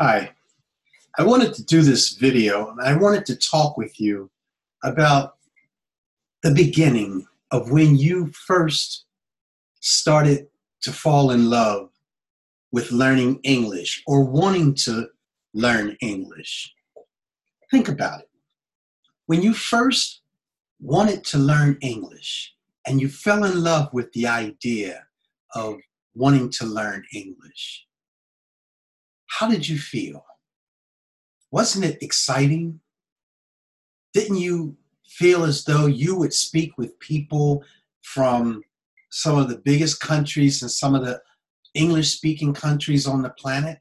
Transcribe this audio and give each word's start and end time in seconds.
Hi. 0.00 0.30
I 1.18 1.22
wanted 1.22 1.52
to 1.54 1.64
do 1.64 1.82
this 1.82 2.12
video 2.14 2.70
and 2.70 2.80
I 2.80 2.96
wanted 2.96 3.26
to 3.26 3.36
talk 3.36 3.76
with 3.76 4.00
you 4.00 4.30
about 4.82 5.36
the 6.42 6.50
beginning 6.50 7.26
of 7.50 7.70
when 7.70 7.96
you 7.98 8.32
first 8.32 9.04
started 9.80 10.48
to 10.80 10.92
fall 10.92 11.30
in 11.30 11.50
love 11.50 11.90
with 12.72 12.90
learning 12.90 13.40
English 13.42 14.02
or 14.06 14.24
wanting 14.24 14.74
to 14.76 15.08
learn 15.52 15.96
English. 16.00 16.74
Think 17.70 17.88
about 17.88 18.20
it. 18.20 18.30
When 19.26 19.42
you 19.42 19.52
first 19.52 20.22
wanted 20.80 21.22
to 21.24 21.38
learn 21.38 21.76
English 21.82 22.54
and 22.86 22.98
you 22.98 23.08
fell 23.08 23.44
in 23.44 23.62
love 23.62 23.92
with 23.92 24.10
the 24.14 24.26
idea 24.26 25.04
of 25.54 25.76
wanting 26.14 26.50
to 26.50 26.64
learn 26.64 27.04
English, 27.12 27.86
how 29.38 29.48
did 29.48 29.66
you 29.66 29.78
feel? 29.78 30.24
Wasn't 31.50 31.86
it 31.86 32.02
exciting? 32.02 32.80
Didn't 34.12 34.36
you 34.36 34.76
feel 35.06 35.44
as 35.44 35.64
though 35.64 35.86
you 35.86 36.18
would 36.18 36.34
speak 36.34 36.76
with 36.76 36.98
people 36.98 37.64
from 38.02 38.62
some 39.10 39.38
of 39.38 39.48
the 39.48 39.56
biggest 39.56 40.00
countries 40.00 40.60
and 40.60 40.70
some 40.70 40.94
of 40.94 41.04
the 41.04 41.20
English 41.72 42.10
speaking 42.10 42.52
countries 42.52 43.06
on 43.06 43.22
the 43.22 43.30
planet? 43.30 43.78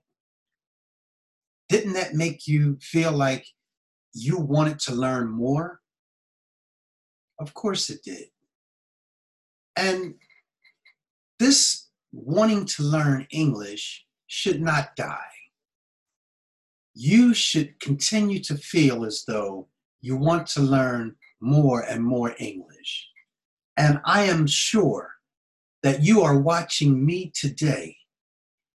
Didn't 1.67 1.93
that 1.93 2.13
make 2.13 2.47
you 2.47 2.77
feel 2.81 3.11
like 3.11 3.45
you 4.13 4.39
wanted 4.39 4.79
to 4.79 4.95
learn 4.95 5.29
more? 5.29 5.81
Of 7.39 7.53
course 7.53 7.89
it 7.89 8.03
did. 8.03 8.27
And 9.75 10.15
this 11.39 11.89
wanting 12.13 12.65
to 12.67 12.83
learn 12.83 13.27
English 13.31 14.05
should 14.27 14.61
not 14.61 14.95
die 14.95 15.30
you 17.01 17.33
should 17.33 17.79
continue 17.79 18.39
to 18.39 18.55
feel 18.55 19.03
as 19.05 19.23
though 19.27 19.67
you 20.01 20.15
want 20.15 20.45
to 20.45 20.61
learn 20.61 21.15
more 21.39 21.81
and 21.81 22.03
more 22.03 22.35
English. 22.37 23.07
And 23.75 23.99
I 24.05 24.25
am 24.25 24.45
sure 24.45 25.09
that 25.81 26.03
you 26.03 26.21
are 26.21 26.37
watching 26.37 27.03
me 27.03 27.31
today 27.33 27.97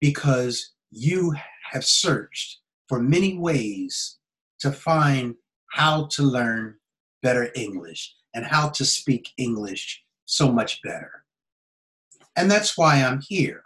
because 0.00 0.74
you 0.92 1.34
have 1.72 1.84
searched 1.84 2.60
for 2.88 3.02
many 3.02 3.38
ways 3.38 4.18
to 4.60 4.70
find 4.70 5.34
how 5.72 6.06
to 6.12 6.22
learn 6.22 6.76
better 7.22 7.50
English 7.56 8.14
and 8.34 8.46
how 8.46 8.68
to 8.68 8.84
speak 8.84 9.30
English 9.36 10.00
so 10.26 10.52
much 10.52 10.80
better. 10.82 11.24
And 12.36 12.48
that's 12.48 12.78
why 12.78 13.02
I'm 13.02 13.20
here. 13.20 13.64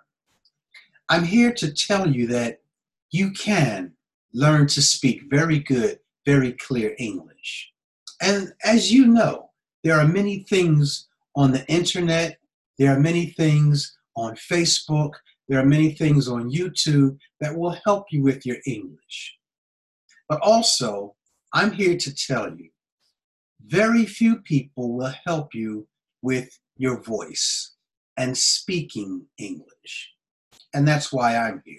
I'm 1.11 1.25
here 1.25 1.53
to 1.53 1.75
tell 1.75 2.11
you 2.11 2.27
that 2.29 2.63
you 3.11 3.33
can 3.33 3.93
learn 4.37 4.67
to 4.67 4.83
speak 4.83 5.23
very 5.31 5.59
good, 5.59 5.99
very 6.27 6.53
clear 6.53 6.95
English. 6.99 7.73
And 8.21 8.53
as 8.65 8.93
you 8.93 9.07
know, 9.07 9.51
there 9.83 9.99
are 9.99 10.07
many 10.07 10.41
things 10.41 11.09
on 11.35 11.53
the 11.53 11.67
internet, 11.69 12.39
there 12.79 12.95
are 12.95 13.01
many 13.01 13.27
things 13.31 13.97
on 14.15 14.37
Facebook, 14.37 15.13
there 15.49 15.59
are 15.59 15.65
many 15.65 15.93
things 15.93 16.29
on 16.29 16.51
YouTube 16.51 17.17
that 17.41 17.57
will 17.57 17.77
help 17.87 18.05
you 18.11 18.23
with 18.23 18.45
your 18.45 18.59
English. 18.67 19.39
But 20.29 20.41
also, 20.43 21.15
I'm 21.55 21.71
here 21.71 21.97
to 21.97 22.15
tell 22.15 22.55
you 22.55 22.69
very 23.65 24.05
few 24.05 24.37
people 24.41 24.97
will 24.97 25.15
help 25.27 25.55
you 25.55 25.89
with 26.21 26.51
your 26.77 27.01
voice 27.03 27.75
and 28.19 28.37
speaking 28.37 29.27
English. 29.39 30.13
And 30.75 30.87
that's 30.87 31.11
why 31.11 31.37
I'm 31.37 31.63
here. 31.65 31.79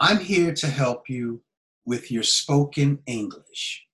I'm 0.00 0.18
here 0.18 0.54
to 0.54 0.66
help 0.68 1.08
you 1.08 1.42
with 1.88 2.12
your 2.12 2.22
spoken 2.22 2.98
English. 3.06 3.86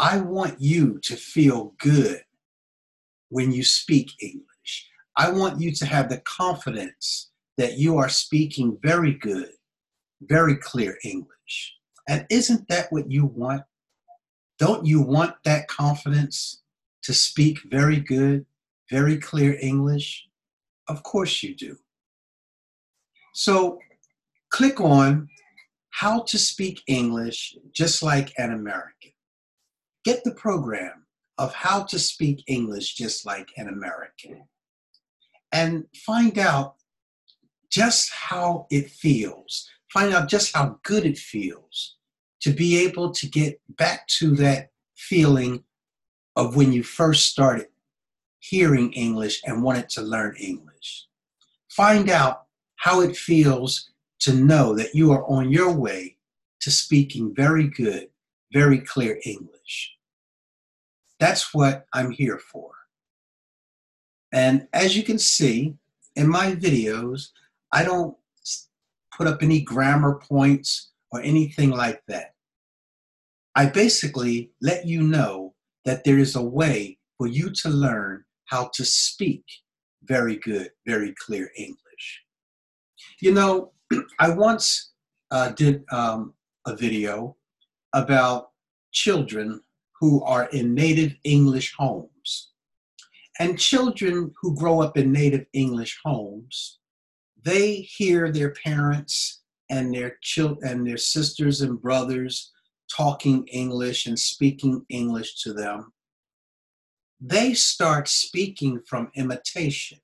I 0.00 0.18
want 0.18 0.60
you 0.60 0.98
to 1.04 1.14
feel 1.14 1.74
good 1.78 2.22
when 3.28 3.52
you 3.52 3.62
speak 3.62 4.10
English. 4.20 4.88
I 5.16 5.30
want 5.30 5.60
you 5.60 5.72
to 5.72 5.86
have 5.86 6.08
the 6.08 6.20
confidence 6.22 7.30
that 7.58 7.78
you 7.78 7.96
are 7.96 8.08
speaking 8.08 8.76
very 8.82 9.14
good, 9.14 9.52
very 10.22 10.56
clear 10.56 10.98
English. 11.04 11.76
And 12.08 12.26
isn't 12.28 12.66
that 12.68 12.90
what 12.90 13.08
you 13.08 13.24
want? 13.24 13.62
Don't 14.58 14.84
you 14.84 15.00
want 15.00 15.36
that 15.44 15.68
confidence 15.68 16.62
to 17.04 17.14
speak 17.14 17.60
very 17.70 18.00
good, 18.00 18.44
very 18.90 19.16
clear 19.16 19.56
English? 19.62 20.26
Of 20.88 21.04
course 21.04 21.40
you 21.40 21.54
do. 21.54 21.76
So 23.32 23.78
click 24.50 24.80
on 24.80 25.28
how 25.90 26.22
to 26.22 26.38
speak 26.38 26.82
English 26.86 27.56
just 27.72 28.02
like 28.02 28.32
an 28.38 28.52
American. 28.52 29.12
Get 30.04 30.24
the 30.24 30.34
program 30.34 31.06
of 31.38 31.52
how 31.54 31.84
to 31.84 31.98
speak 31.98 32.44
English 32.46 32.94
just 32.94 33.26
like 33.26 33.48
an 33.56 33.68
American 33.68 34.44
and 35.52 35.84
find 35.94 36.38
out 36.38 36.76
just 37.70 38.10
how 38.12 38.66
it 38.70 38.90
feels. 38.90 39.68
Find 39.92 40.12
out 40.12 40.28
just 40.28 40.54
how 40.54 40.78
good 40.84 41.04
it 41.04 41.18
feels 41.18 41.96
to 42.42 42.52
be 42.52 42.78
able 42.78 43.10
to 43.12 43.28
get 43.28 43.60
back 43.68 44.06
to 44.06 44.34
that 44.36 44.70
feeling 44.96 45.64
of 46.36 46.56
when 46.56 46.72
you 46.72 46.82
first 46.82 47.26
started 47.26 47.66
hearing 48.38 48.92
English 48.92 49.42
and 49.44 49.62
wanted 49.62 49.88
to 49.90 50.02
learn 50.02 50.34
English. 50.36 51.06
Find 51.68 52.08
out 52.08 52.44
how 52.76 53.00
it 53.00 53.16
feels 53.16 53.90
to 54.20 54.34
know 54.34 54.74
that 54.74 54.94
you 54.94 55.12
are 55.12 55.24
on 55.30 55.50
your 55.50 55.72
way 55.72 56.16
to 56.60 56.70
speaking 56.70 57.34
very 57.34 57.68
good, 57.68 58.08
very 58.52 58.78
clear 58.78 59.20
English. 59.24 59.96
That's 61.18 61.52
what 61.54 61.86
I'm 61.92 62.10
here 62.10 62.38
for. 62.38 62.70
And 64.32 64.68
as 64.72 64.96
you 64.96 65.02
can 65.02 65.18
see 65.18 65.74
in 66.16 66.28
my 66.28 66.54
videos, 66.54 67.28
I 67.72 67.84
don't 67.84 68.16
put 69.16 69.26
up 69.26 69.42
any 69.42 69.60
grammar 69.60 70.20
points 70.28 70.90
or 71.12 71.20
anything 71.20 71.70
like 71.70 72.02
that. 72.08 72.34
I 73.54 73.66
basically 73.66 74.50
let 74.62 74.86
you 74.86 75.02
know 75.02 75.54
that 75.84 76.04
there 76.04 76.18
is 76.18 76.36
a 76.36 76.42
way 76.42 76.98
for 77.18 77.26
you 77.26 77.50
to 77.50 77.68
learn 77.68 78.24
how 78.46 78.70
to 78.74 78.84
speak 78.84 79.44
very 80.04 80.36
good, 80.36 80.70
very 80.86 81.14
clear 81.18 81.50
English. 81.56 82.24
You 83.20 83.34
know, 83.34 83.72
I 84.18 84.30
once 84.30 84.92
uh, 85.30 85.50
did 85.50 85.84
um, 85.90 86.34
a 86.66 86.76
video 86.76 87.36
about 87.94 88.50
children 88.92 89.60
who 90.00 90.22
are 90.24 90.48
in 90.50 90.74
native 90.74 91.14
English 91.24 91.74
homes. 91.76 92.52
And 93.38 93.58
children 93.58 94.32
who 94.40 94.56
grow 94.56 94.80
up 94.82 94.96
in 94.96 95.12
native 95.12 95.46
English 95.52 95.98
homes, 96.04 96.78
they 97.42 97.76
hear 97.76 98.30
their 98.30 98.52
parents 98.52 99.40
and 99.70 99.94
their 99.94 100.18
children 100.20 100.70
and 100.70 100.86
their 100.86 100.98
sisters 100.98 101.60
and 101.62 101.80
brothers 101.80 102.52
talking 102.94 103.46
English 103.46 104.06
and 104.06 104.18
speaking 104.18 104.84
English 104.88 105.42
to 105.42 105.52
them. 105.52 105.92
They 107.20 107.54
start 107.54 108.08
speaking 108.08 108.80
from 108.86 109.10
imitation. 109.14 109.98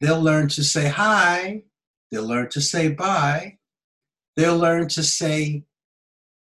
They'll 0.00 0.22
learn 0.22 0.48
to 0.48 0.64
say 0.64 0.88
hi 0.88 1.64
They'll 2.10 2.26
learn 2.26 2.48
to 2.50 2.60
say 2.60 2.88
bye. 2.88 3.58
They'll 4.36 4.58
learn 4.58 4.88
to 4.88 5.02
say 5.02 5.64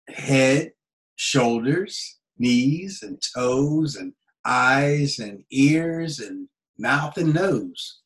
head, 0.08 0.74
shoulders, 1.16 2.20
knees, 2.38 3.04
and 3.04 3.22
toes, 3.36 3.96
and 3.96 4.14
eyes, 4.46 5.20
and 5.20 5.44
ears, 5.52 6.20
and 6.20 6.48
mouth, 6.78 7.18
and 7.18 7.34
nose. 7.34 8.00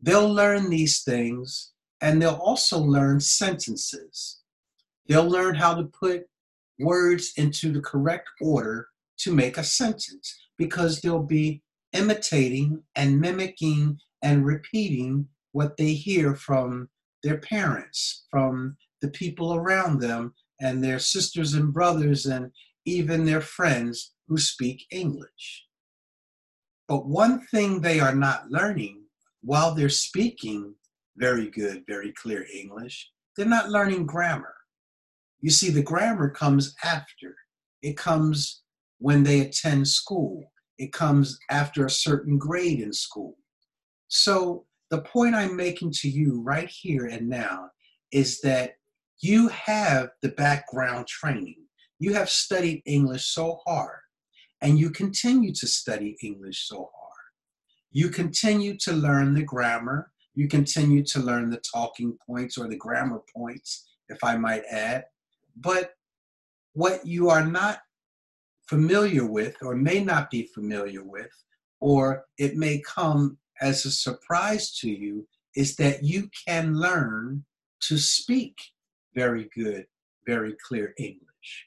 They'll 0.00 0.32
learn 0.32 0.70
these 0.70 1.02
things, 1.02 1.72
and 2.00 2.20
they'll 2.20 2.34
also 2.34 2.78
learn 2.78 3.20
sentences. 3.20 4.40
They'll 5.06 5.28
learn 5.28 5.54
how 5.54 5.74
to 5.74 5.84
put 5.84 6.26
words 6.78 7.32
into 7.36 7.72
the 7.72 7.80
correct 7.80 8.28
order 8.40 8.88
to 9.18 9.34
make 9.34 9.58
a 9.58 9.64
sentence 9.64 10.34
because 10.56 11.00
they'll 11.00 11.22
be 11.22 11.62
imitating 11.92 12.82
and 12.94 13.20
mimicking 13.20 13.98
and 14.22 14.46
repeating 14.46 15.28
what 15.52 15.76
they 15.76 15.92
hear 15.92 16.34
from 16.34 16.88
their 17.22 17.38
parents, 17.38 18.26
from 18.30 18.76
the 19.02 19.08
people 19.08 19.54
around 19.54 20.00
them, 20.00 20.34
and 20.60 20.82
their 20.82 20.98
sisters 20.98 21.54
and 21.54 21.72
brothers, 21.72 22.26
and 22.26 22.50
even 22.84 23.24
their 23.24 23.40
friends 23.40 24.12
who 24.28 24.36
speak 24.38 24.86
English. 24.90 25.66
But 26.88 27.06
one 27.06 27.46
thing 27.46 27.80
they 27.80 28.00
are 28.00 28.14
not 28.14 28.50
learning 28.50 29.02
while 29.42 29.74
they're 29.74 29.88
speaking 29.88 30.74
very 31.16 31.50
good, 31.50 31.84
very 31.86 32.12
clear 32.12 32.46
English, 32.54 33.10
they're 33.36 33.46
not 33.46 33.70
learning 33.70 34.06
grammar. 34.06 34.54
You 35.40 35.50
see, 35.50 35.70
the 35.70 35.82
grammar 35.82 36.30
comes 36.30 36.74
after. 36.84 37.34
It 37.82 37.96
comes 37.96 38.62
when 38.98 39.22
they 39.22 39.40
attend 39.40 39.88
school. 39.88 40.52
It 40.78 40.92
comes 40.92 41.38
after 41.50 41.86
a 41.86 41.90
certain 41.90 42.38
grade 42.38 42.80
in 42.80 42.92
school. 42.92 43.36
So 44.08 44.66
the 44.90 45.02
point 45.02 45.34
I'm 45.34 45.56
making 45.56 45.92
to 45.92 46.08
you 46.08 46.40
right 46.42 46.68
here 46.68 47.06
and 47.06 47.28
now 47.28 47.70
is 48.12 48.40
that 48.40 48.74
You 49.22 49.48
have 49.48 50.10
the 50.22 50.30
background 50.30 51.06
training. 51.06 51.56
You 51.98 52.14
have 52.14 52.30
studied 52.30 52.82
English 52.86 53.26
so 53.26 53.58
hard, 53.66 53.98
and 54.62 54.78
you 54.78 54.88
continue 54.90 55.52
to 55.54 55.66
study 55.66 56.16
English 56.22 56.66
so 56.66 56.76
hard. 56.76 57.26
You 57.92 58.08
continue 58.08 58.78
to 58.78 58.92
learn 58.94 59.34
the 59.34 59.42
grammar. 59.42 60.10
You 60.34 60.48
continue 60.48 61.04
to 61.04 61.20
learn 61.20 61.50
the 61.50 61.60
talking 61.70 62.16
points 62.26 62.56
or 62.56 62.66
the 62.66 62.76
grammar 62.76 63.20
points, 63.36 63.90
if 64.08 64.24
I 64.24 64.36
might 64.36 64.62
add. 64.70 65.04
But 65.54 65.92
what 66.72 67.04
you 67.04 67.28
are 67.28 67.44
not 67.44 67.80
familiar 68.68 69.26
with, 69.26 69.56
or 69.60 69.74
may 69.76 70.02
not 70.02 70.30
be 70.30 70.48
familiar 70.54 71.04
with, 71.04 71.30
or 71.80 72.24
it 72.38 72.56
may 72.56 72.80
come 72.86 73.36
as 73.60 73.84
a 73.84 73.90
surprise 73.90 74.70
to 74.78 74.90
you, 74.90 75.26
is 75.56 75.76
that 75.76 76.04
you 76.04 76.28
can 76.46 76.74
learn 76.74 77.44
to 77.80 77.98
speak 77.98 78.56
very 79.14 79.48
good, 79.54 79.86
very 80.26 80.54
clear 80.66 80.94
English. 80.98 81.66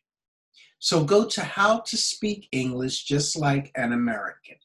So 0.80 1.04
go 1.04 1.26
to 1.30 1.42
how 1.42 1.80
to 1.80 1.98
speak 1.98 2.48
English 2.52 3.06
just 3.06 3.38
like 3.38 3.72
an 3.76 3.94
American 3.94 4.58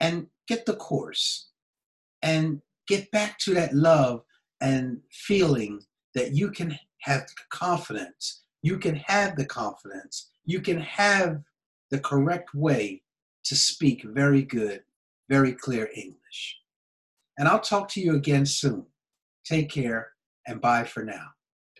and 0.00 0.26
get 0.46 0.66
the 0.66 0.76
course 0.76 1.48
and 2.22 2.60
get 2.86 3.10
back 3.10 3.38
to 3.38 3.54
that 3.54 3.74
love 3.74 4.22
and 4.60 5.00
feeling 5.10 5.80
that 6.14 6.32
you 6.32 6.50
can 6.50 6.78
have 7.00 7.26
confidence. 7.50 8.44
You 8.62 8.78
can 8.78 8.96
have 9.06 9.36
the 9.36 9.46
confidence. 9.46 10.30
You 10.44 10.60
can 10.60 10.80
have 10.80 11.42
the 11.90 12.00
correct 12.00 12.54
way 12.54 13.02
to 13.44 13.54
speak 13.56 14.04
very 14.04 14.42
good, 14.42 14.82
very 15.28 15.52
clear 15.52 15.88
English. 15.94 16.58
And 17.38 17.48
I'll 17.48 17.60
talk 17.60 17.88
to 17.90 18.00
you 18.00 18.14
again 18.14 18.46
soon. 18.46 18.86
Take 19.44 19.70
care 19.70 20.08
and 20.46 20.60
bye 20.60 20.84
for 20.84 21.04
now. 21.04 21.35